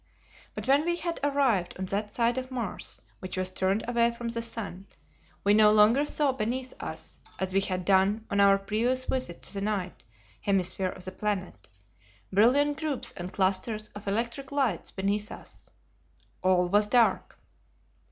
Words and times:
But 0.55 0.67
when 0.67 0.83
we 0.83 0.95
had 0.95 1.19
arrived 1.23 1.75
on 1.77 1.85
that 1.85 2.11
side 2.11 2.39
of 2.39 2.49
Mars 2.49 3.03
which 3.19 3.37
was 3.37 3.51
turned 3.51 3.85
away 3.87 4.09
from 4.09 4.29
the 4.29 4.41
sun, 4.41 4.87
we 5.43 5.53
no 5.53 5.71
longer 5.71 6.07
saw 6.07 6.31
beneath 6.31 6.73
us, 6.79 7.19
as 7.37 7.53
we 7.53 7.61
had 7.61 7.85
done 7.85 8.25
on 8.31 8.39
our 8.39 8.57
previous 8.57 9.05
visit 9.05 9.43
to 9.43 9.53
the 9.53 9.61
night 9.61 10.03
hemisphere 10.41 10.89
of 10.89 11.05
the 11.05 11.11
planet, 11.11 11.69
brilliant 12.33 12.79
groups 12.79 13.11
and 13.11 13.31
clusters 13.31 13.89
of 13.89 14.07
electric 14.07 14.51
lights 14.51 14.89
beneath 14.89 15.31
us. 15.31 15.69
All 16.41 16.67
was 16.67 16.87
dark. 16.87 17.37